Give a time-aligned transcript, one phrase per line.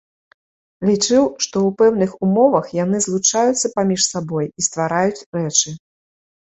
[0.89, 5.81] Лічыў, што ў пэўных умовах яны злучаюцца паміж сабой і ствараюць рэчы.